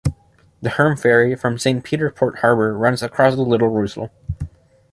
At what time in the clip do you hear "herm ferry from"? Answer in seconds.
0.71-1.59